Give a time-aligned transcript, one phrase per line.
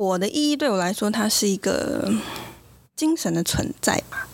[0.00, 2.10] 火的意义对我来说，它是一个
[2.96, 4.26] 精神的存在吧。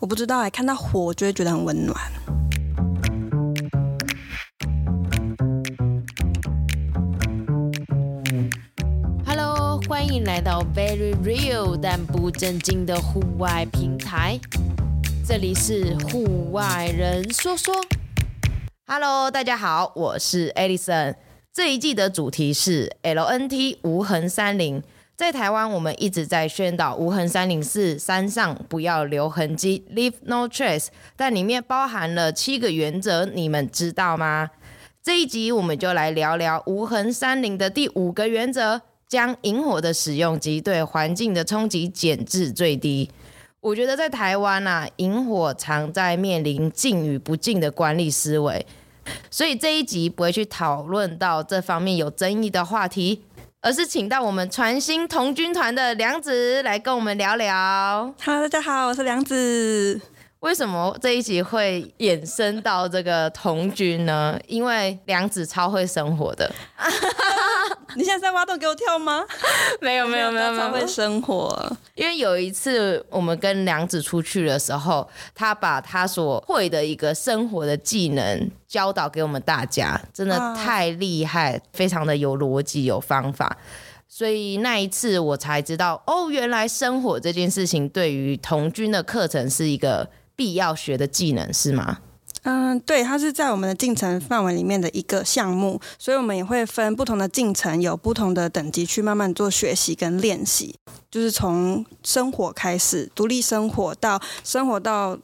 [0.00, 1.94] 我不知道，哎，看到火，就会觉得很温暖。
[9.26, 14.40] Hello，欢迎来到 Very Real 但不正经的户外平台，
[15.28, 17.74] 这里是户外人说说。
[18.86, 21.16] Hello，大家好，我是 Alison。
[21.52, 24.82] 这一季的主题是 LNT 无痕山林。
[25.16, 34.50] 在台湾，我们一直在宣导无痕山林是山上不要留痕迹，Leave No Trace，但里面包含了七个原则，你们知道吗？
[35.00, 43.08] 这一集我们就来聊聊无痕山林的第五个原则，将引火的使用及对环境的冲击减至最低。
[43.60, 48.66] 我觉得在台湾啊，引火常在面临禁与不禁的管理思维。
[49.30, 53.22] 所以这一集不会去讨论到这方面有争议的话题，
[53.64, 58.14] 而是请到我们传心童军团的梁子来跟我们聊聊。
[58.22, 59.98] Hello，大家好，我是梁子。
[60.44, 64.38] 为什么这一集会衍生到这个童军呢？
[64.46, 66.52] 因为梁子超会生活的。
[67.96, 69.24] 你现在在挖洞给我跳吗？
[69.80, 71.74] 没有没有没有没有，会生活。
[71.94, 83.56] 因为有一次我们跟梁子出去的时候，他把他所会的一个生活的技能教导给我们大家，真的太厉害，非常的有逻辑有方法。
[84.06, 90.06] 所以那一次我才知道，哦，原来生活这件事情对于童军的课程是一个
[90.36, 91.98] 必要学的技能，是吗？
[92.42, 100.74] 嗯，对，它是在我们的进程范围里面的一个项目，所以我们也会分不同的进程，有不同的等级去慢慢做学习跟练习。
[101.10, 105.18] 就是从生活开始，独立生活到生活到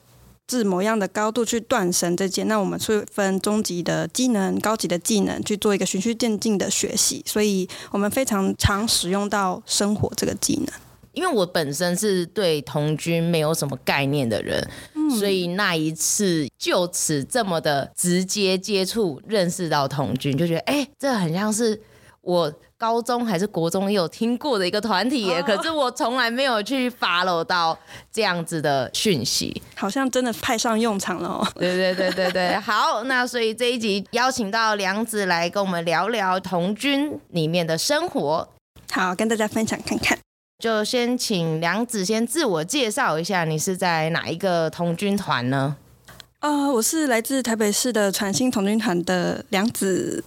[0.47, 7.23] 至某样的高度去断绳这件，那我们是分中级的技能、高级的技能去做一个循序渐进的学习。
[7.27, 10.67] 所以我们非常常使用到生活这个技能。
[11.13, 14.65] 因为我本身是对童军没有什么概念的人，
[15.07, 21.79] 嗯、所以那一次就此这么的直接接触，认识到童军，就觉得哎、欸，这很像是
[22.21, 27.77] 我高中还是国中也有听过的一个团体耶，哦、可是我从来没有去 follow 到
[28.11, 31.47] 这样子的讯息，好像真的派上用场了哦。
[31.55, 38.47] 对对对对对，好，那所以这一集邀请到梁子来跟我们聊聊童军里面的生活，
[38.91, 40.17] 好，跟大家分享看看。
[40.61, 45.75] 就先请梁子先自我介绍一下，你是在哪一个童军团呢？
[46.37, 50.23] 啊、我是来自台北市的传心童军团的梁子。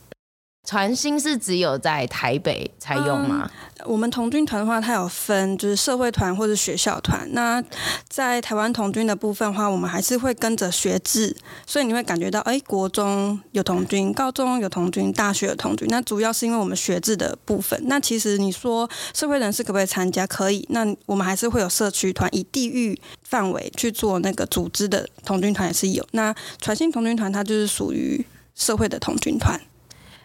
[0.65, 3.51] 传新是只有在台北才用吗？
[3.79, 7.29] 嗯，我们童军团的话，它有分就是社会团或者学校团。
[7.33, 7.63] 那
[8.09, 11.37] 在台湾童军的部分的话，我们还是会跟着学制，
[11.67, 15.87] 所以你会感觉到，哎，国中有童军， 高中有童军，大学有童军。
[15.91, 17.79] 那主要是因为我们学制的部分。
[17.85, 20.27] 那其实你说社会人士可不可以参加？
[20.27, 20.67] 可以。
[20.71, 26.03] 那我们还是会有社区团，以地域范围去做那个组织的童军团也是有。
[26.13, 29.61] 那传新童军团它就是属于社会的童军团。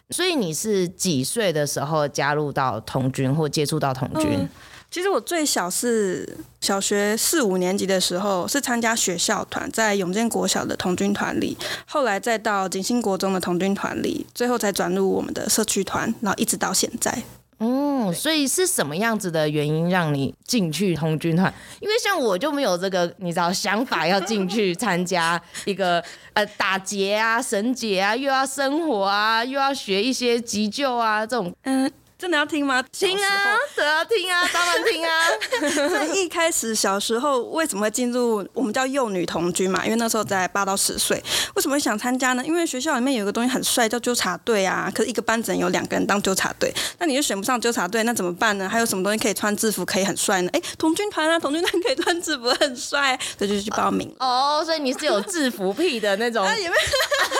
[0.09, 4.47] 所以你是几岁的时候加入到童军或接触到童军？
[4.91, 11.55] 其实我最小是小学四五年级的时候，是参加学校团，在永建国小的童军团里，
[11.85, 17.21] 后来再到景兴国中的童军团里，最后才转入我们的社区团，然后一直到现在。
[17.59, 21.53] 哦，所以是什么样子的原因让你进去红军团？
[21.81, 26.03] 因为像我就没有这个，你知道想法要进去参加一个
[26.33, 31.91] 呃打劫啊、绳结啊，又要生活啊，又要学一些急救啊这种，嗯。
[32.19, 32.83] 真的要听吗？
[32.91, 35.89] 听啊，都要听啊， 当然听啊。
[35.89, 39.85] 所以一开始小时候为什么会进入我们叫幼女童军嘛？
[39.85, 41.15] 因为那时候在八到十岁，
[41.55, 42.43] 为什么会想参加呢？
[42.45, 44.91] 因为学校里面有个东西很帅，叫纠察队啊。
[44.93, 48.67] 可是一个班只能有两个人当纠察队，那你就选不上纠察队，那怎么办呢？
[48.67, 50.49] 还有什么东西可以穿制服可以很帅呢？
[50.51, 54.13] 哎，童军团啊，童军团可以穿制服很帅，所以就去报名。
[54.19, 56.73] 哦，所以你是有制服癖的那种， 有没有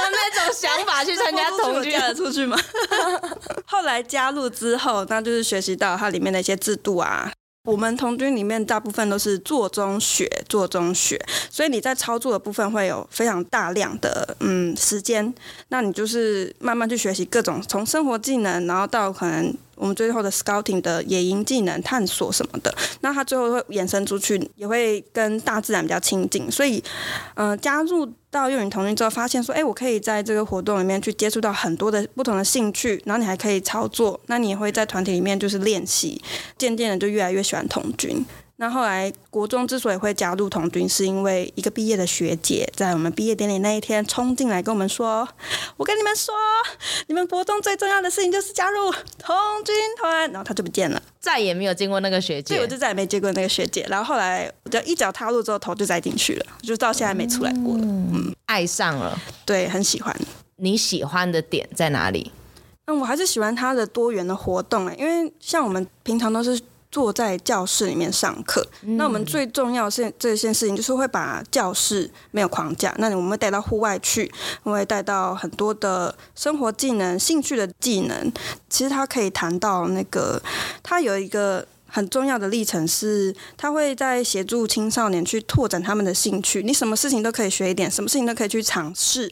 [0.10, 2.58] 那种想法去参加童军的出去吗？
[3.66, 7.32] 后来加入之之后，那就是学习到它里面的一些制度啊。
[7.66, 11.20] 我们童军里面大部分都是做中学，做中学，
[11.52, 15.34] 所以你在操作的部分会有非常大量的嗯时间。
[15.70, 19.54] 那你就是慢慢去学习各种从生活技能，然后到可能。
[19.80, 26.52] 我们最后的 scouting 的野营技能、探索什么的，那他最后会延伸出去，也会跟大自然比较亲近。
[26.52, 26.84] 所以，
[27.36, 36.22] 嗯、加入到幼女童军之后，发现说，哎，我可以在这个活动里面去接触到很多的不同的兴趣，然后你还可以操作，那你也会在团体里面就是练习，
[36.58, 38.26] 渐渐的就越来越喜欢童军。
[38.62, 45.26] 那后来国中之所以会加入童军，是因为一个毕业的学姐在我们毕业典礼那一天冲进来跟我们说
[45.78, 46.36] ：“我跟你们说，
[47.08, 49.34] 你们国中最重要的事情就是加入童
[49.64, 52.56] 军团。”然后她就不见了，再也没有见过那个学姐。
[52.56, 53.86] 对，我就再也没见过那个学姐。
[53.90, 57.86] 然后后来我就一脚踏入之后，头就栽进去了，就到现在没出来过了。
[57.86, 60.14] 嗯，嗯，爱上了，对，很喜欢。
[60.58, 62.34] 你喜欢的点在哪里？
[62.88, 66.60] 嗯，我还是喜欢它的多元的活动哎，因为像我们平常都是。
[66.92, 74.32] 坐在教室里面上课，嗯、那我们最重要是这件事情，就是会把教室没有框架，那我们会带到户外去，
[74.64, 78.32] 我会带到很多的生活技能、兴趣的技能。
[78.70, 80.42] 其实他可以谈到那个，
[80.82, 86.64] 他有一个很重要的历程是，他会在协助青少年去拓展他们的兴趣。
[86.64, 89.32] 你什么事情都可以学一点，什么事情都可以去尝试。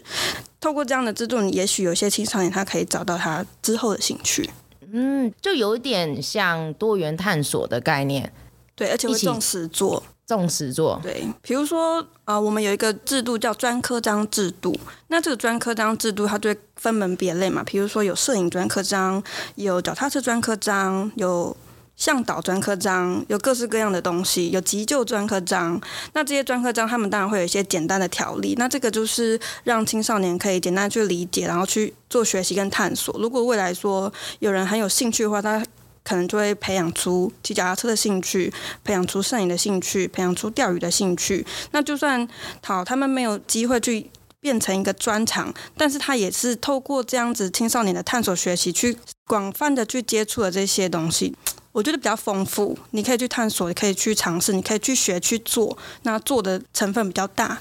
[0.60, 4.48] 透过这样的制度，你也许有些青少年他可以找到他之后的兴趣。
[4.92, 8.32] 嗯，就有一点像多元探索的概念，
[8.76, 11.24] 对，而且会重视做，重视做，对。
[11.42, 14.74] 比如说，呃，我们有一个制度叫专科章制度，
[15.08, 19.22] 那这个专科章制度它就会分门别类嘛，比如说有摄影专科章，
[19.56, 21.56] 有脚踏车专科章，有。
[21.98, 25.82] 向导专科章有各式各样的东西，有急救专科章。
[26.14, 28.54] 那这些专科章，他们当然会有一些简单的条例。
[28.58, 33.20] 那这个就是让青少年可以简单去理解，然后去做学习跟探索。
[33.20, 35.66] 如果未来说有人很有兴趣的话，他
[36.04, 38.54] 可能就会培养出骑脚踏车的兴趣，
[38.84, 41.44] 培养出摄影的兴趣，培养出钓鱼的兴趣。
[41.72, 42.26] 那就算
[42.64, 44.08] 好，他们没有机会去
[44.40, 48.96] 变成一个专长，但是他也是透过这样子青少年的探索学习，去
[49.26, 51.36] 广泛的去接触了这些东西。
[51.72, 57.60] 我觉得比较丰富，你可以去探索，你可以去尝试，你可以去学去做，那做的成分比较大，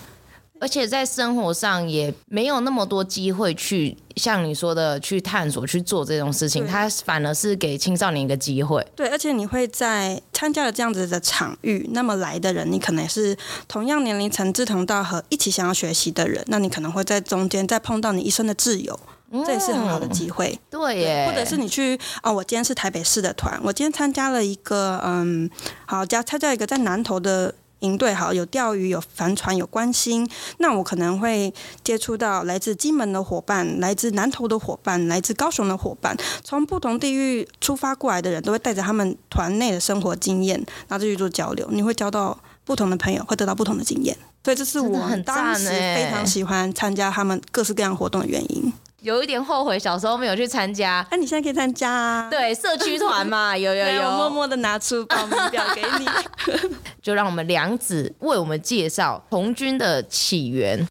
[0.58, 8.82] 而且在生活上也没有那么多机会去像你说的去探索去做这种事情，它反而是给青少年一个机会。
[8.96, 13.36] 对，而且你会在参加了这样子的场域，那么来的人，你可能是
[13.68, 18.98] 同样年龄层、志同道合、一起想要学习的人，那你可能会在中间再碰到你一生的挚友。
[19.44, 21.26] 这也是很好的机会，嗯、对耶。
[21.28, 25.50] 或者是你去哦，我今天是台北市的团，我今天参加了一个嗯，
[25.84, 30.26] 好加参加一个在南投的营队，好有钓鱼、有帆船、有关心。
[30.58, 31.52] 那我可能会
[31.84, 40.56] 接触到来自金门的伙伴、来自南投的伙伴、来自高雄的伙伴，从不同地域出发过来的人都会带着他们团内的生活经验，
[40.88, 41.68] 然后去做交流。
[41.70, 44.16] 你会交到不同的朋友，会得到不同的经验。
[44.44, 48.72] 所以这是我当时非常喜欢参加他们各式各样活动的原因。
[49.06, 52.28] 有一点后悔小时候没有去参加，那、啊、你现在可以参加啊。
[52.28, 56.74] 对，社区团嘛， 有有有，我默默的拿出报名表给你。
[57.00, 60.84] 就让我们梁子为我们介绍童军的起源。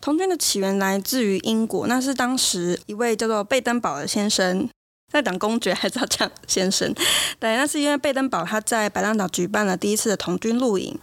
[0.00, 4.68] 童军的起源来自于英国，那是当时一位叫做贝登堡的先生，
[5.12, 6.92] 在讲公爵还是要讲先生？
[7.38, 10.98] 对，那是因为贝登堡他在白浪岛举办了第一次的童军露营，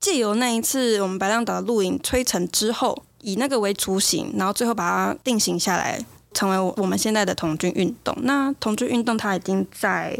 [0.00, 3.04] 借由那一次我们白浪岛的露营吹成之后。
[3.24, 5.98] 以那个为雏形，然后最后把它定型下来，
[6.32, 8.14] 成为我们现在的童军运动。
[8.22, 10.16] 那童军运动它已经在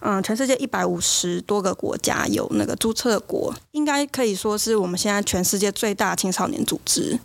[0.00, 7.18] 嗯全世界一百五十多个国家有那个注册国，应该可以说是我们现在全世界最大青少年组织。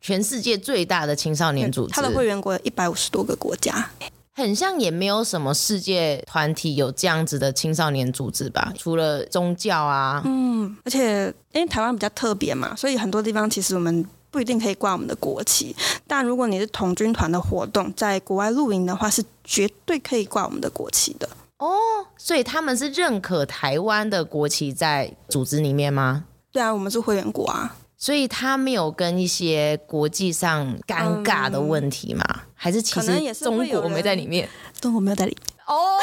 [0.00, 3.90] 全世界最大的青少年组织，它的会员国有一百五十多个国家，
[4.34, 8.72] 很像也没有什么世界团体有这样子的青少年组织吧？
[8.76, 14.06] 除了宗教啊，嗯，而且因为台湾比较特别嘛，所以很多地方其实我们。
[14.36, 15.74] 不一定可以挂我们的国旗，
[16.06, 21.74] 但如果你是童军团的活动，在国外露营的话，是绝对可以挂我们的国旗的哦。
[22.18, 26.24] 所以他们是认可台湾的国旗在组织里面吗？
[26.52, 32.22] 对啊，我们是会员国啊，所以他没有跟一些国际上尴尬的问题吗？
[32.28, 34.46] 嗯、还是其实中国没在里面？
[34.78, 35.98] 中国没有在里面哦。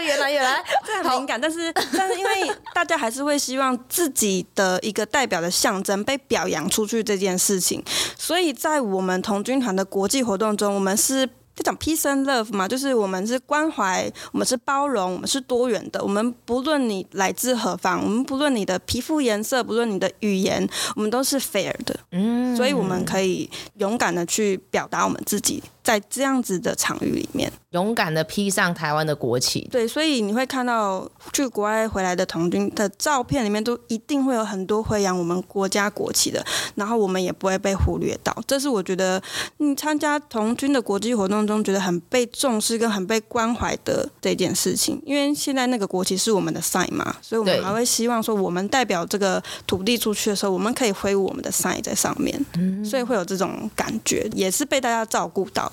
[0.00, 0.62] 原来原来。
[0.84, 2.30] 这很敏感，但是但是因为
[2.74, 7.82] 大家还是会希望自己的一个代表的象征被表扬出去这件事情，
[8.18, 25.62] 所以在我们童军团的国际活动中，我们是这种 peace and love 嘛，就是我们是关怀，我们是包容，我们是多元的，我们不论你来自何方，我们不论你的皮肤颜色，不论你的语言，我们都是 fair 的，嗯，所以我们可以勇敢的去表达我们自己。
[25.82, 29.68] 在这样子的场域里面，勇敢的披上台湾的国旗。
[29.70, 36.44] 对，所以你会看到去国外回来的童军的照片里面，都一定会有很多挥扬我们国家国旗的，
[36.76, 38.36] 然后我们也不会被忽略到。
[38.46, 39.20] 这是我觉得
[39.56, 45.02] 你参加童军的国际活动中，觉得很被重视跟很被关怀的这件事情。
[45.04, 55.71] 因为现在那个国旗是我们的 sign 嘛，所以我们还会希望说，我们代表这个土地出去的时候，我们可以挥舞我们的 sign 在上面，嗯所以会有这种感觉，也是被大家照顾到。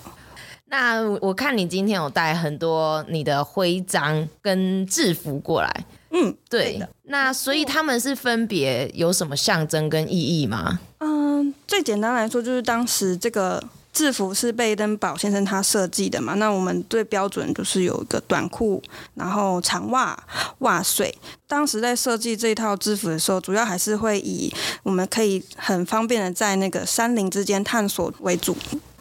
[0.69, 6.77] 那我看你今天有带很多你的徽章跟制服过来，嗯，对。
[6.77, 10.79] 对那所以他们是分别有什么象征跟意义吗？
[10.99, 16.35] 嗯，最简单来说就是当时这个制服是贝登堡先生他设计的嘛。
[16.35, 18.79] 那我们最标准就是有一个短裤，
[19.15, 20.15] 然后长袜、
[20.59, 21.11] 袜穗。
[21.47, 28.55] 当时在设计这套制服的时候，主要还是会以我们可以很方便的在那个山林之间探索为主。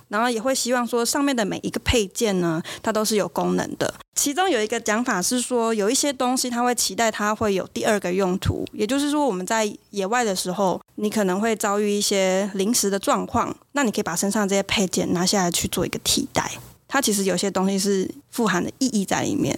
[0.09, 3.93] 然后也会希望说，上面的每一个配件呢，它都是有功能的。
[4.15, 16.50] 其中有一个讲法是说，有一些东西它会期待它会有第二个用途，也就是说，我们在野外的时候，你可能会遭遇一些临时的状况，那你可以把身上这些配件拿下来去做一个替代。
[16.88, 19.57] 它其实有些东西是富含的意义在里面。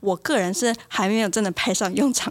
[0.00, 2.30] 我个人是还没有真的派上用场，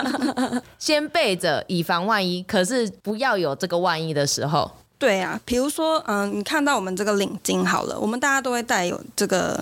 [0.78, 4.70] 先备着以防万一，可是不要有这个万一的时候。
[5.00, 9.58] 对啊，比如说，嗯，你看到我们这个领巾好了，我们大家都会带有这个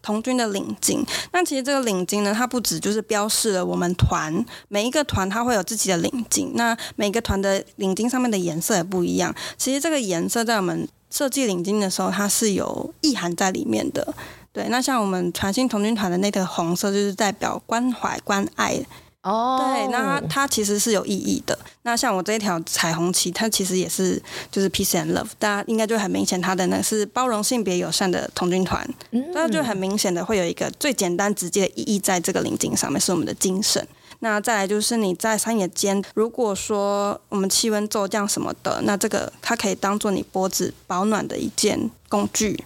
[0.00, 1.06] 童军的领巾。
[1.30, 9.34] 那其实这个领巾呢，它不止就是标示了我们团每一个团它会有自己的领巾，那每个团的领巾上面的颜色也不一样。
[9.58, 14.14] 其实这个颜色在我们设计领巾的时候，它是有意涵在里面的。
[14.54, 18.80] 对，那像我们传信童军团的那个红色，就是代表关怀、关爱。
[19.22, 21.58] 哦，对，那它，它其实是有意义的。
[21.82, 33.86] 那像我这一条彩虹旗，它其实也是就是 peace and love，大家应该就很明显，它的那是包容性别友善的童军团，那、嗯、就很明显的会有一个最简单直接的意义在这个领巾上面，是我们的精神。
[34.20, 42.64] 那再来就是你在山野间，如果说我们气温骤降什么的，那这个它可以当做你脖子保暖的一件工具。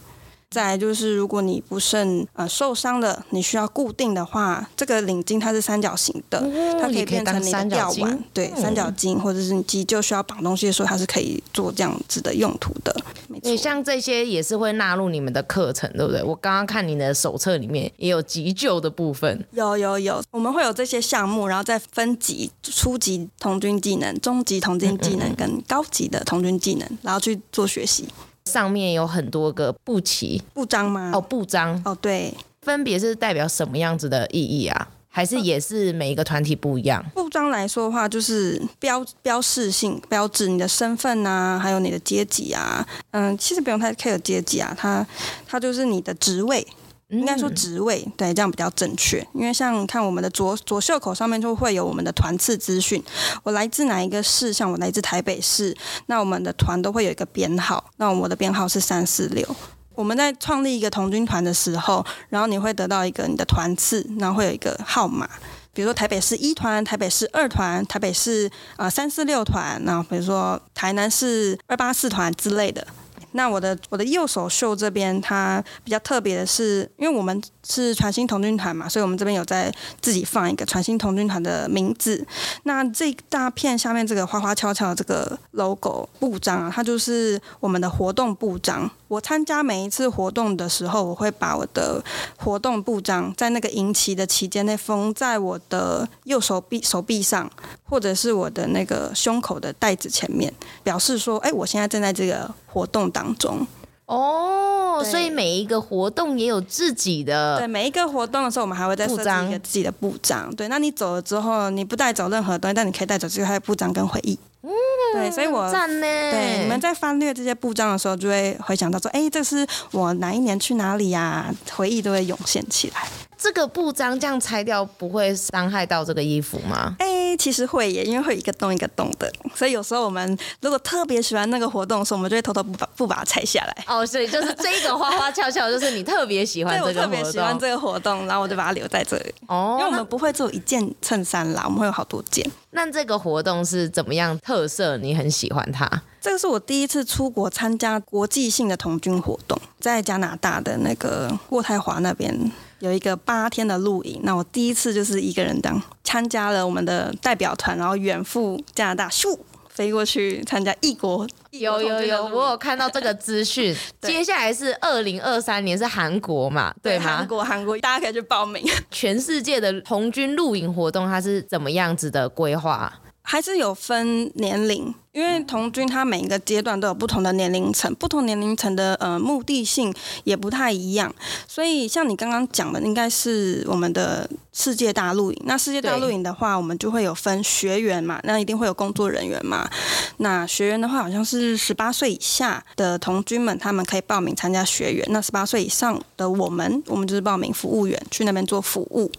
[0.52, 12.94] 再来就是，如果你不慎呃受伤了，你需要固定的话，这个领巾它是三角形的，嗯、它可以变成你的吊腕，对，三角巾，或者是你急救需要绑东西的时候，它是可以做这样子的用途的。
[13.28, 16.23] 没错，像这些也是会纳入你们的课程，对不对？
[16.23, 28.06] 我刚刚看你的手册里面也有急救的部分，有有有，我们会有这些项目，然后再分级，初级童军技能、中级童军技能跟高级的童军技能，然后去做学习。
[28.46, 31.11] 上面有很多个布旗、布章吗？
[31.14, 31.80] 哦，布章。
[31.84, 34.88] 哦，对，分别是代表什么样子的意义啊？
[35.14, 37.04] 还是也是每一个团体不一样？
[37.14, 42.87] 呃、布章来说的话，就是标标示性、标志你的身份啊，还有你的阶级啊。
[43.11, 45.06] 嗯，其实不用太 care 阶级啊，它
[45.46, 46.66] 它就是你的职位。
[47.12, 49.25] 应该说职位，对，这样比较正确。
[49.35, 53.02] 因为像看我们的左左袖口上面就会有我们的团次资讯，
[53.42, 55.76] 我来自哪一个市，像我来自台北市，
[56.07, 59.47] 那我们的团都会有一个编号，那我的编号是三四六。
[59.95, 65.28] 我们在创立一个童军团的时候，然后你会得到一个你的团次，然后会有一个号码，
[65.75, 72.87] 比如说台北市一团、台北市二团、台北市啊三四六团，然后比如说台南市二八四团之类的。
[73.32, 82.24] 那我的我的右手袖这边，它比较特别的是，因为我们是传心童军团嘛，所以我们这边有在自己放一个传心童军团的名字。
[82.64, 88.90] 那这大片下面这个花花俏俏这个 logo 布章啊，它就是我们的活动布章。
[89.08, 92.02] 我参加每一次活动的时候，我会把我的
[92.38, 97.50] 活动布章在那个营期的期间内缝在我的右手臂手臂上，
[97.84, 100.50] 或者是我的那个胸口的袋子前面，
[100.82, 103.66] 表示说，哎，我现在正在这个活动当中。
[104.06, 107.56] 哦，所以每一个活动也有自己的。
[107.58, 110.54] 对，每一个活动的时候，我们还会再设计一个自己的部长。
[110.54, 114.38] 对，那你走了之后，你不带走任何东西，但你可以带走这个布章跟回忆。
[114.62, 114.70] 嗯，
[115.14, 116.06] 对，所以我赞呢。
[116.06, 121.54] 对，你们在翻阅这些布章的时候，就会回想到说，哎，这是我哪一年去哪里呀？
[121.74, 123.08] 回忆都会涌现起来。
[123.42, 126.94] 这个布章这样拆掉不会伤害到这个衣服吗？
[127.00, 133.84] 哎，其实会耶，因为会一个洞一个洞的，所以有时候我们如果特别喜欢那个活动的时候，我们就会偷偷不把不把它拆下来。
[133.88, 136.94] 哦，所以就是这个花花俏俏，就是你特别喜欢这个活动。
[136.94, 139.34] 对，我特别喜欢这个活动，然后我就把它留在这里。
[139.49, 142.49] 哦，因为我们不会只有一件衬衫啦，我们会有好多件。
[142.70, 144.96] 那这个活动是怎么样特色？
[144.99, 145.90] 你很喜欢它？
[146.20, 152.52] 这个是我第一次出国参加国际性的童军活动，在加拿大的那个渥太华那边。
[152.82, 161.24] 有一个八天的露营，那我第一次就是一个人当参加了我们的代表团，然后远赴加拿大，咻飞过去参加异国。
[161.52, 163.72] 有有有，我有看到这个资讯。
[164.02, 166.74] 接下来是二零二三年是韩国嘛？
[166.82, 167.18] 对吗？
[167.18, 168.60] 韩国韩国，大家可以去报名。
[168.90, 172.92] 全世界的红军露营活动，它是怎么样子的规划？
[173.22, 181.14] 还是有分年龄，因为童军它每一个阶段都有不同的年龄层，不同年龄层的呃目的性也不太一样。
[181.46, 185.42] 所以像你刚刚讲的，应该是我们的世界大露营。
[185.46, 189.70] 那世界大露营的话，我们就会有分学员嘛，那一定会有工作人员嘛。
[190.16, 195.06] 那学员的话，好像是十八岁以下的童军们，他们可以报名参加学员。
[195.10, 199.10] 那十八岁以上的我们，我们就是报名服务员，去那边做服务。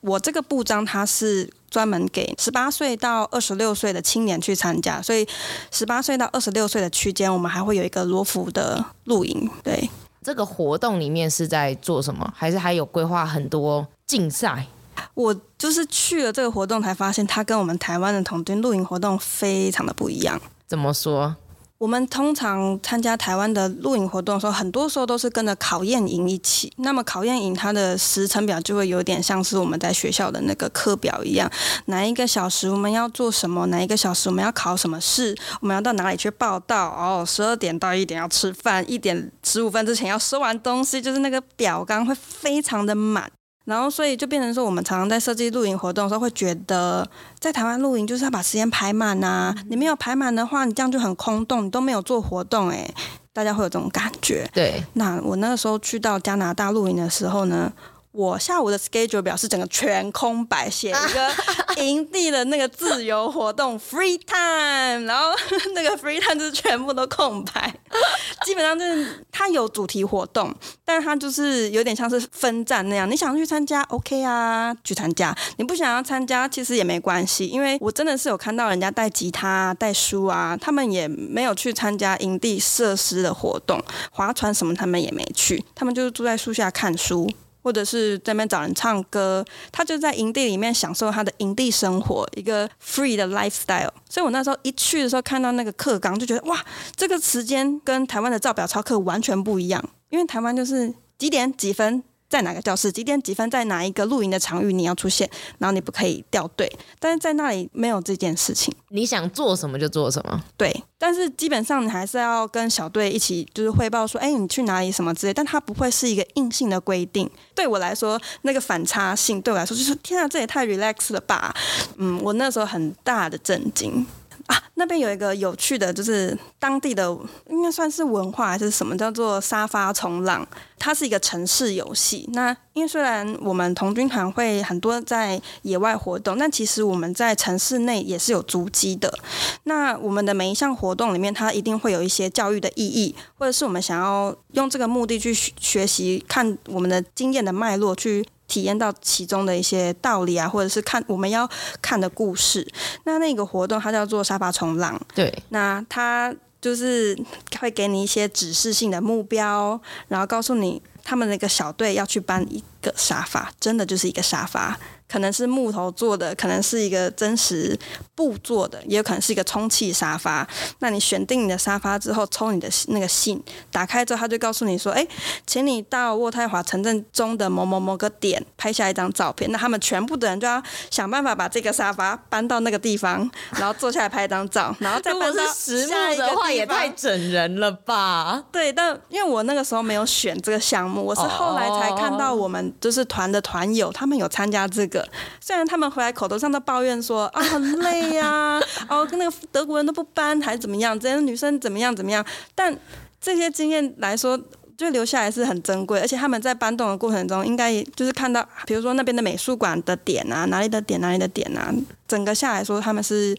[0.00, 5.26] 我这个部章它是专门给十八岁到二十六岁的青年去参加，所以
[5.70, 9.48] 十八岁到二十六岁的区间，我们还会有一个罗浮的露营。
[9.62, 9.88] 对，
[10.22, 12.30] 这个活动里面是在做什么？
[12.36, 14.66] 还是还有规划很多竞赛？
[15.14, 20.38] 我就是去了这个活动，才发现它跟我们台湾的童军露营活动非常的不一样。
[20.66, 21.36] 怎么说？
[21.80, 26.70] 我们通常参加台湾的露营活动的时候，很多时候都是跟着考验营一起。
[26.76, 31.50] 那么考验营它的时程表就会有点像是我们在学校的那个课表一样，
[31.86, 36.90] 哪一个小时我们要做什么，哪一个小时我们要考什么试，我们要到哪里去报到。
[36.90, 43.32] 哦，十二点到一点要吃饭，一点十五分之前要收完东西，就是那个表纲会非常的满。
[43.70, 47.08] 然后，所以就变成说，我们常常在设计露营活动的时候，会觉得
[47.38, 49.54] 在台湾露营就是要把时间排满呐、啊。
[49.68, 52.92] 你没有排满的话，你这样就很空洞，你都没有做活动，诶，
[53.32, 54.50] 大家会有这种感觉。
[54.52, 54.82] 对。
[54.94, 57.72] 那我那个时候去到加拿大露营的时候呢，
[58.12, 65.30] 我下午的 schedule 表是整个全空白，写一个营地的那个自由活动 free time，然后
[65.74, 67.72] 那个 free time 就是全部都空白，
[68.44, 70.52] 基本上就是它有主题活动，
[70.84, 87.30] 但是它就是有点像是分站那样，你想去参加 OK 啊，去参加；你不想要参加，其实也没关系，因为我真的是有看到人家带吉他、带书啊，他们也没有去参加营地设施的活动，划船什么他们也没去，他们就是住在树下看书。
[87.62, 93.90] 或者是在那边找人唱歌，他就在营地里面享受他的营地生活，一个 free 的 lifestyle。
[94.08, 96.64] 所以我那时候一去的时候，看到那个课纲，就觉得哇，
[96.96, 102.02] 这个时间跟台湾的照表操课完全不一样，因为台湾就是几点几分。
[102.30, 102.90] 在哪个教室？
[102.90, 103.50] 几点几分？
[103.50, 105.28] 在哪一个露营的场域你要出现？
[105.58, 106.70] 然后你不可以掉队。
[106.98, 110.42] 但是在那里没有这件事情，你想做什么就做什么。
[110.56, 115.34] 对，但是基本上你还是要跟小队一起，就是汇报说，哎，你去哪里什么之类。
[115.34, 117.28] 但它不会是一个硬性的规定。
[117.54, 121.52] 对我来说，那个反差性对我来说就是，天啊，这也太 relax 了吧。
[121.96, 124.06] 嗯，我那时候很大的震惊。
[124.50, 127.16] 啊，那边有一个有趣的，就是当地的
[127.48, 130.44] 应该算是文化还是什么，叫做沙发冲浪。
[130.76, 132.28] 它是一个城市游戏。
[132.32, 139.16] 那因为虽然我们童军团会很多在野外活动，但其实我们在城市内也是有足迹的。
[139.64, 148.26] 那我们的每一项活动里面，它一定会有一些教育的意义，或者是我们想要用这个目的去学习，看我们的经验的脉络去。
[148.50, 151.48] 体验到其中的一些道理啊，或者是看我们要
[151.80, 152.66] 看的故事。
[153.04, 155.32] 那那个活动它叫做沙发冲浪，对。
[155.50, 157.16] 那它就是
[157.60, 164.76] 会给你一些指示性的目标，然后告诉你他们那个小队要去搬一个沙发，真的就是一个沙发。
[165.10, 167.76] 可能是木头做的，可能是一个真实
[168.14, 170.46] 布做的，也有可能是一个充气沙发。
[170.78, 173.42] 那你选定你的沙发之后，抽你的那个信，
[173.72, 175.04] 打开之后，他就告诉你说：“哎，
[175.46, 188.44] 请你到渥太华城镇中的某某某个点拍下一张照片。”那他们全部的人就要想办法把这个沙发搬到那个地方，然后坐下来拍一张照，然后再搬到实木的话，也太整人了吧？
[188.52, 194.99] 对，但因为我那个时候没有选这个项目，我是后来才看到我们就是团的团友，他们有参加这个。
[195.40, 202.76] 虽然他们回来口头上都抱怨说啊很累呀、哦跟那个德国人都不搬还是怎么样，这些女生怎么样怎么样，但
[203.20, 204.38] 这些经验来说，
[204.76, 211.70] 就留下来是很珍贵，而且他们在搬动的过程中，应该就是看到，比如说那边的美术馆的点啊，哪里的点哪里的点啊，
[212.08, 213.36] 整个下来说他们是，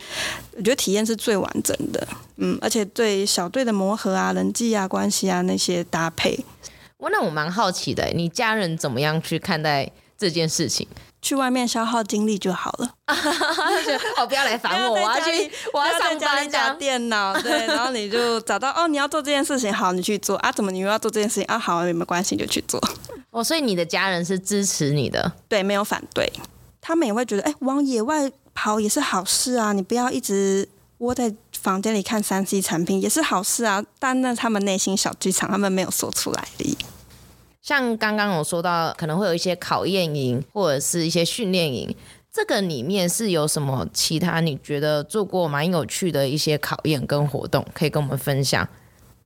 [0.56, 6.38] 我觉得体验是最完整的，嗯，而且对小队的磨合啊、人际啊、关系啊那些搭配，
[6.98, 10.88] 我那我蛮好奇的，你家人怎么样去看待这件事情？
[11.22, 12.90] 去外面消耗精力就好了。
[14.18, 17.34] 哦，不要来烦我，我要去，我要上班打电脑。
[17.42, 20.52] 对，然后你就找到哦，你要做这件事情，好，你去做啊。
[20.52, 21.60] 怎么你又要做这件事情啊？
[21.60, 22.82] 好，没关系，就去做。
[23.30, 26.32] 哦，所以你的家人是支持你的，对，没有反对。
[26.82, 29.72] 他们也会觉得，哎，往野外跑也是好事啊。
[29.74, 33.84] 你不要一直窝在房间里看三 C 产品，也是好事啊。
[34.00, 36.76] 但那他们内心小剧场，他们没有说出来而已。
[37.62, 41.96] 像刚刚我说到，可能会有一些考验营或者是一些训练营，
[42.32, 48.68] 这个里面是有什么其他你觉得做过蛮有趣的一些考验跟活动，可以跟我们分享？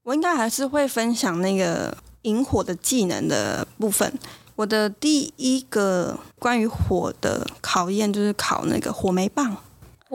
[0.04, 4.12] 我应该还是会分享那个引火的技能的部分。
[4.56, 9.58] 我的第一个关于火的考验就是考那个火媒棒。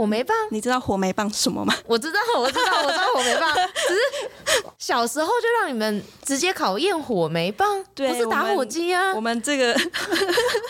[0.00, 1.74] 火媒棒，你知道火媒棒是什么吗？
[1.86, 3.54] 我知道，我知道，我知道火媒棒。
[3.54, 9.12] 只是小时候就让你们直接考验火媒棒，对，不是打火机啊。
[9.12, 9.78] 我们这个，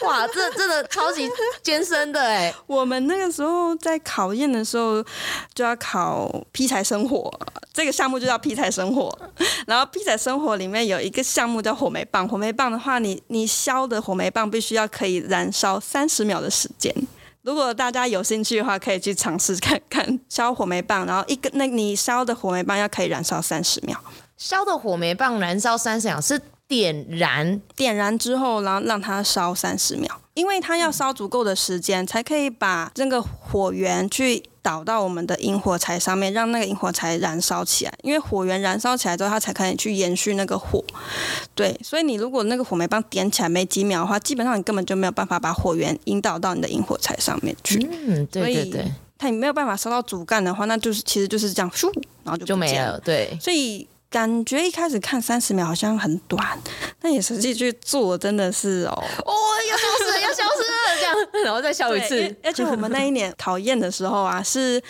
[0.02, 1.30] 哇，这真的超级
[1.62, 2.52] 艰深的哎。
[2.66, 5.00] 我们那个时候在考验的时候，
[5.54, 7.32] 就要考劈柴生火，
[7.72, 9.16] 这个项目就叫劈柴生火。
[9.64, 16.92] 然后劈柴生火里面有一个项目叫火媒棒，火媒棒的话，你你削的火媒棒必须要可以燃烧三十秒的时间。
[17.42, 23.98] 如果大家有兴趣的话，可以去尝试看看烧火梅棒，然后一个那你烧的火梅棒要可以燃烧三十秒。
[24.36, 26.40] 烧的火梅棒燃烧三十秒是
[26.70, 34.42] 点燃，点燃之后，然后让它烧三十秒，因为它要烧足够的时间，才可以把这个火源去。
[34.62, 37.94] 导到我们的引火柴上面，让那个引火柴燃烧起来。
[38.02, 40.84] 因为火源燃烧起来之后，它才可以去延续那个火。
[41.54, 47.78] 对，所以你如果那个火媒棒点起来没几秒的话，基本上你根本就没有办法把火源引导到你的引火柴上面去。
[47.90, 48.92] 嗯，对对对。
[49.16, 51.90] 它也没有办法烧到主干的话，那就是其实就是这样，咻，
[52.22, 53.00] 然后就就没了。
[53.00, 56.58] 对，所以感觉一开始看三十秒好像很短，
[57.00, 59.32] 但也实际去做真的是哦，哦，
[59.70, 60.70] 要消失了，要消失了。
[61.44, 64.82] 然后再笑一次，而且我们那一年考验的时候啊，是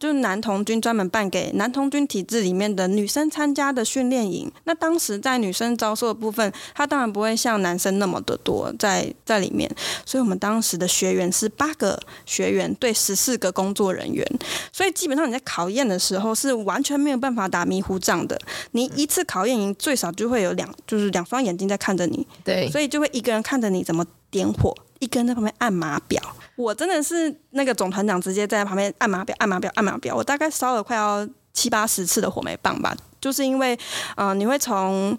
[0.00, 4.50] 就是男童军专门办给男童军体制里面的女生参加的训练营。
[4.64, 9.70] 那当时在女生招收的部分，他当然不会像男生那么的多在在里面，
[10.06, 14.26] 所以我们当时的学员是八个学员对十四个工作人员，
[14.72, 18.40] 所以基本上你在考验的时候是完全没有办法打迷糊仗的。
[18.70, 24.74] 你一次考验营最少就会有两，就是两双眼睛在看着你，对，所以就会一个人看着你怎么点火。
[25.00, 26.22] 一个人在旁边按码表，
[26.60, 30.14] 我真的是那个总团长直接在旁边按码表、按码表、按码表。
[30.14, 33.74] 我大概烧了快要七八十次的火媒棒吧，就是因为，
[34.16, 35.16] 嗯、呃，你会从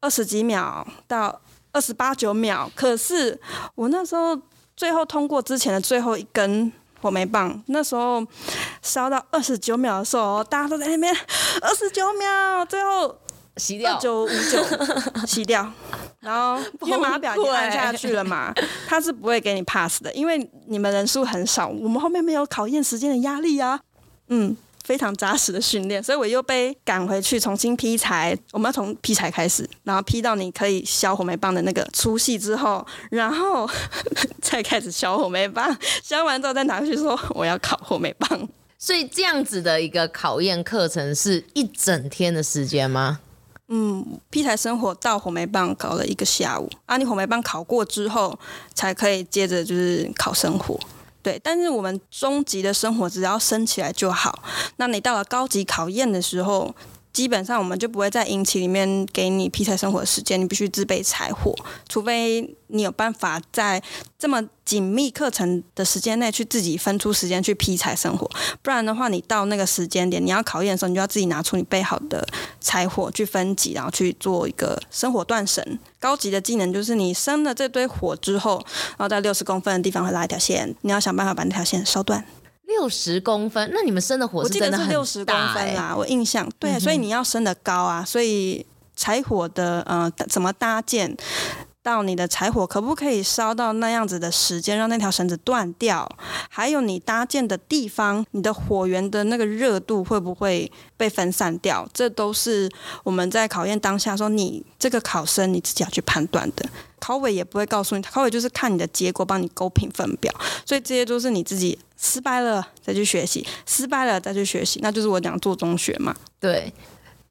[0.00, 1.40] 二十几秒到
[1.72, 3.40] 二十八九秒，可是
[3.74, 4.38] 我那时候
[4.76, 8.24] 最后通过之前的最后一根火媒棒，那时候
[8.82, 11.14] 烧到二十九秒的时候，大家都在那边
[11.62, 13.18] 二十九秒，最后
[13.56, 14.62] 洗掉，九五九
[15.26, 15.72] 洗掉。
[16.26, 18.52] 然后 因为码表已经按下去了嘛，
[18.88, 23.78] 他是不会给你 pass 的，因为你们人数很少，我们后面没有考验时间的压力啊。
[24.28, 28.36] 嗯，非常扎实的训练，所以我又被赶回去重新劈柴。
[28.50, 33.70] 我们要从劈柴开始，然后劈到你可以削火梅棒的那个粗细之后，然后
[34.42, 35.76] 再开始削火梅棒。
[36.02, 38.48] 削完之后再拿回去说我要烤火梅棒。
[38.78, 43.20] 所以这样子的一个考验课程是一整天的时间吗？
[43.68, 48.38] 嗯，劈柴生火到火媒棒搞了一个下午，啊，你火媒棒烤过之后，
[48.74, 50.78] 才可以接着就是烤生火，
[51.22, 51.40] 对。
[51.42, 54.42] 但是我们中级的生火只要升起来就好，
[54.76, 56.74] 那你到了高级考验的时候。
[57.16, 61.54] 基本上我们就不会在营期里面给你劈柴生火的时间，你必须自备柴火，
[61.88, 63.82] 除非你有办法在
[64.18, 68.28] 这么紧密课程的时间内去自己分出时间去劈柴生火，
[68.60, 72.22] 不然的话，你到那个时间点你要考验的时候，你就要自己拿出你备好的
[72.60, 75.78] 柴火去分级，然后去做一个生火断绳。
[75.98, 82.22] 高级的技能就是你生了这堆火之后，然后在六十公分的地方会拉一条线，你要想办法把那条线烧断。
[82.66, 86.48] 六十公分，那你们生的火是真的很大，欸，六十公分啦，我印象。
[86.58, 91.16] 对，嗯，所以你要生的高啊，所以柴火的呃怎么搭建，
[91.82, 96.08] 到你的柴火可不可以烧到那样子的时间，让那条绳子断掉，
[96.48, 102.68] 还有你搭建的地方，你的火源的那个热度会不会被分散掉，这都是
[103.04, 106.68] 我们在考验当下说你这个考生你自己要去判断的。
[107.06, 116.12] 考委也不会告诉你，考委就是看你的结果，帮你勾评分表，所以这些都是你自己失败了再去学习，失败了再去学习，那就是我讲做中学嘛。
[116.40, 116.72] 对，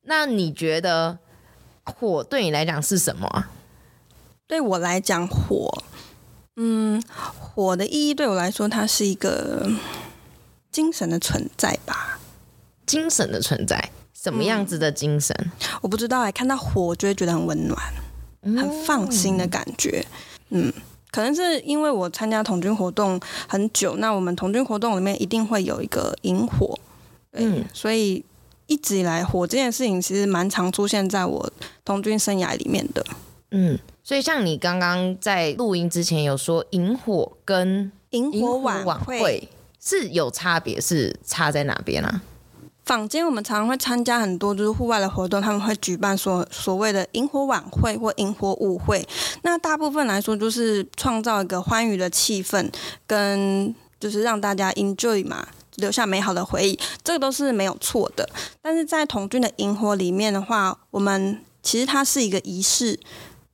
[0.04, 1.20] 那你觉得
[1.84, 3.48] 火对你来讲是什么？
[4.48, 5.70] 对我来讲，火，
[6.56, 7.04] 嗯，
[7.38, 9.70] 火的意义对我来说，它是一个
[10.72, 12.18] 精神的存在吧。
[12.86, 15.36] 精神的存在，什么样子的精神？
[15.38, 17.78] 嗯，我不知道哎，看到火我就会觉得很温暖。
[18.46, 20.06] 很放心的感觉，
[20.50, 20.72] 嗯，
[21.12, 26.78] 可能是因为我参加童军活动很久，那我们童军活动里面一定会有一个萤火，
[27.34, 28.24] 嗯，所以
[28.68, 31.52] 一直以来火这件事情其实蛮常出现在我
[31.84, 33.06] 童军生涯里面的，
[33.52, 42.22] 嗯，所以像你刚刚在录音之前有说萤火跟萤火晚会是有差别，是差在哪边啊？
[42.86, 49.06] 坊间我们常常会参加很多就是户外的活动，他们会举办所所谓的萤火晚会或萤火舞会。
[49.42, 52.72] 那大部分来说就是创造一个欢愉的气氛，
[53.08, 58.30] 跟就是让大家 enjoy 嘛，留下美好的回忆，这个都是没有错的。
[58.62, 63.00] 但是在童军的萤火里面的话，我们其实它是一个仪式。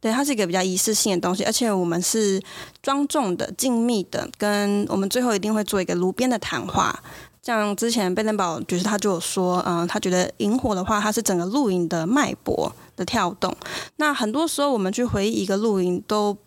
[0.01, 2.41] 对，它是一个比较仪式性的东西，而且我们是
[2.81, 7.03] 庄重的、静谧的，跟我们最后一定会做一个炉边的谈话。
[7.41, 13.55] 像之前贝登堡就是他就有说，嗯，他觉得萤火的话，它是整个露营的脉搏的跳动。
[13.95, 16.37] 那很多时候我们去回忆一个露营，都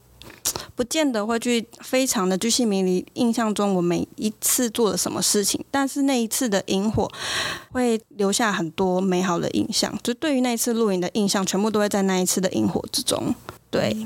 [0.74, 7.10] 不见得会去非常的巨细靡遗印象中我每一次做了什么事情，但是那一次的萤火
[7.72, 9.96] 会留下很多美好的印象。
[10.02, 13.34] 就对于那一次露营的印象，全部都会在那一次的萤火之中。
[13.70, 13.96] 对，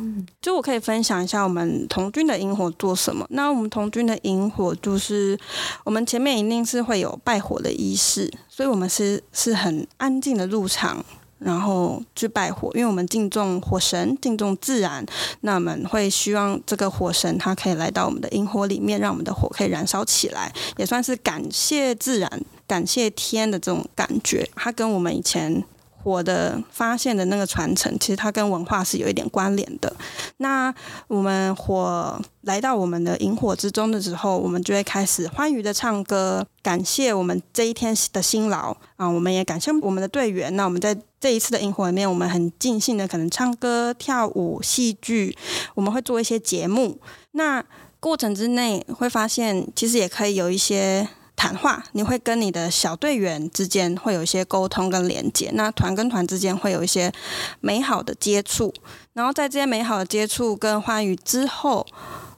[0.41, 3.27] 就我可以分享一下我们童军的萤火做什么。
[3.29, 5.39] 那我们童军的萤火就是，
[5.85, 11.05] 我们前面一定是会有拜火的仪式，所以我们是是很安静的入场，
[11.39, 15.05] 然后去拜火，因为我们敬重火神，敬重自然。
[15.43, 24.49] 那我们会希望这个火神它可以来到我们的营火里面，让我们的火可以燃烧起来，也算是感谢自然、感谢天的这种感觉。
[24.55, 25.65] 它跟我们以前。
[26.09, 29.95] 我的发现的那个传承，其实它跟文化是有一点关联的。
[30.39, 30.75] 那
[31.07, 39.07] 我们火来到我们的萤火之中的时候，我们就会开始欢愉的唱歌，感谢我们这一天的辛劳啊！
[39.07, 40.57] 我们也感谢我们的队员。
[40.57, 45.37] 那我们在这一次的萤火里面，我们很尽兴的可能唱歌、跳舞、戏剧，
[45.75, 46.99] 我们会做一些节目。
[47.33, 47.63] 那
[48.01, 51.07] 过程之内会发现，其实也可以有一些。
[51.39, 57.13] 谈话，你会跟你的小队员之间会有一些沟通跟连接，那团跟团之间会有一些
[57.61, 58.75] 美好的接触，
[59.13, 61.87] 然后在这些美好的接触跟欢愉之后，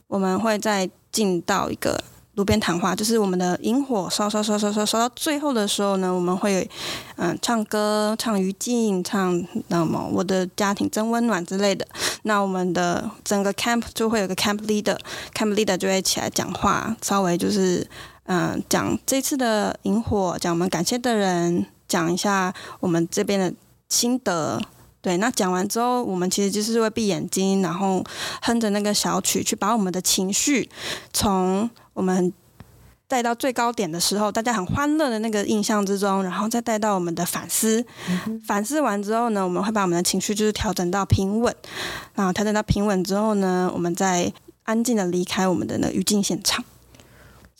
[0.06, 1.98] 我们会再进到一个
[2.34, 6.68] 炉边谈话，就是我们的萤火烧烧烧烧烧烧到最后的时候呢，我们会
[7.16, 11.88] 嗯唱歌唱余静唱那么我的家庭真温暖之类的，
[12.24, 17.88] 那我们的整个 camp 就会有个 camp leader，camp leader 就会起来讲话，稍微就是。
[18.24, 23.52] 嗯，讲这次的萤火，讲我们感谢的人，讲一下我们这边的
[23.88, 24.60] 心得。
[25.02, 28.04] 对，那讲完之后，我们其实就是会闭眼睛，然后
[28.42, 30.68] 哼着那个小曲，去把我们的情绪
[31.12, 32.30] 从我们
[33.08, 37.82] 带到最高点的时候，大家很欢乐的那个印象之中，然后再带到我们的反思。
[38.26, 41.52] 嗯、反思完之后呢，我们会把我们的情绪就是调整到平稳，
[42.14, 44.30] 然后调整到平稳之后呢，我们再
[44.64, 46.62] 安静的离开我们的那个语境现场。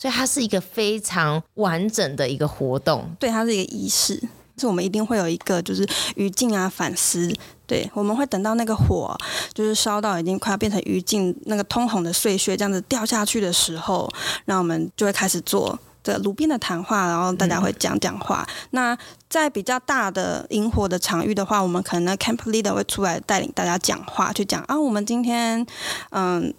[0.01, 4.19] 所以它是一个非常完整的一个活动，对，它是一个仪式。
[4.57, 7.35] 是我们一定会有一个就是余烬啊反思，
[7.67, 9.17] 对，我们会等到那个火
[9.55, 14.07] 就是烧到已经快要变成余烬，那个通红的碎屑这样子掉下去的时候，
[14.45, 18.47] 那我们就会开始做这炉边的谈话，然后大家会讲讲话。
[18.73, 18.95] 那
[19.31, 25.67] 在比较大的营火的场域的话，我们可能 camp leader 会出来带领大家讲话，去讲啊，我们今天
[26.11, 26.53] 嗯，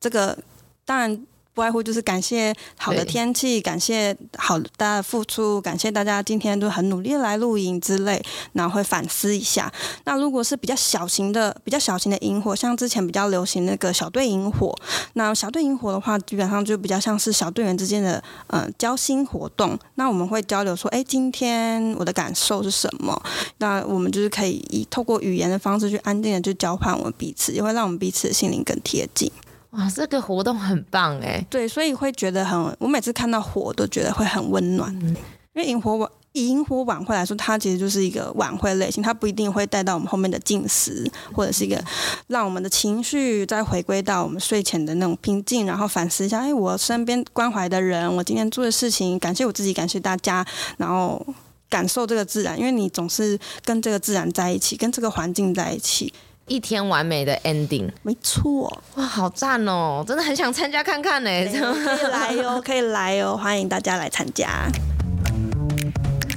[0.00, 0.36] 这个
[0.84, 1.24] 当然。
[1.54, 8.20] 不外乎就是感谢好的天气，感谢好大家的付出，感谢大家今天都很努力来露营之类，
[8.54, 9.72] 然后会反思一下。
[10.04, 14.76] 那如果是比较小型的、比较小型的萤火，像之前比较流行那个小队萤火，
[15.12, 19.78] 那小队萤火的话，基本上就比较像是小队员之间的呃交心活动。
[19.94, 23.22] 那我们会交流说，哎，今天我的感受是什么？
[23.58, 29.30] 那我们就是可以以透过语言的方式去安定的去交换我们彼此，也会让我们彼此的心灵更贴近。
[29.76, 31.44] 哇，这个活动很棒哎！
[31.50, 34.96] 对，所以会觉得很，我每次看到火都觉得会很温暖。
[35.02, 35.08] 嗯、
[35.52, 41.82] 因为萤火晚，以营火晚会来说，它其实就是一个晚会类型，它不一定会带到我们后面的进食，或者是一个
[42.28, 51.20] 让我们的情绪再回归到我们睡前的那种平静，然后反思一下，哎，我身边关怀的人，我今天做的事情，感谢我自己，感谢大家，然后
[51.68, 56.12] 感受这个自然，因为你总是跟这个自然在一起，跟这个环境在一起。
[56.46, 60.04] 一天完美的 ending，没错，哇，好赞哦！
[60.06, 64.68] 真的很想参加看看呢，可以来哟，可以来 哟，欢迎大家来参加。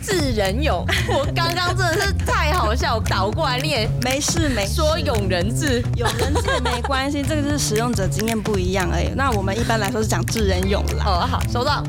[0.01, 9.09] 智人勇，我刚刚真的是太好笑，倒过来念，没事没事，说勇人智，勇人智没关系，这个是使用者经验不一样而已。
[9.13, 11.03] 那我们一般来说是讲智人勇啦。
[11.05, 11.83] 哦，好，收到。